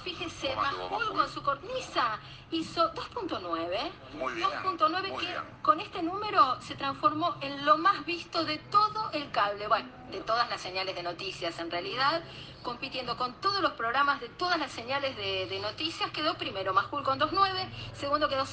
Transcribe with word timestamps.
fíjese, 0.00 0.54
Majul 0.56 1.12
con 1.12 1.28
su 1.28 1.42
cornisa 1.42 2.18
hizo 2.50 2.92
2.9. 2.92 3.90
2.9 4.18 5.02
que 5.02 5.26
bien. 5.26 5.34
con 5.62 5.80
este 5.80 6.02
número 6.02 6.60
se 6.60 6.74
transformó 6.74 7.36
en 7.40 7.64
lo 7.64 7.78
más 7.78 8.04
visto 8.04 8.44
de 8.44 8.58
todo 8.58 9.10
el 9.12 9.30
cable. 9.30 9.68
Bueno, 9.68 9.88
de 10.10 10.20
todas 10.20 10.48
las 10.50 10.60
señales 10.60 10.94
de 10.94 11.02
noticias 11.02 11.58
en 11.58 11.70
realidad, 11.70 12.22
compitiendo 12.62 13.16
con 13.16 13.34
todos 13.40 13.60
los 13.60 13.72
programas 13.72 14.20
de 14.20 14.28
todas 14.28 14.58
las 14.58 14.72
señales 14.72 15.16
de, 15.16 15.46
de 15.46 15.60
noticias, 15.60 16.10
quedó 16.10 16.34
primero 16.34 16.74
Majul 16.74 17.02
con 17.02 17.18
2.9, 17.18 17.68
segundo 17.94 18.28
quedó 18.28 18.44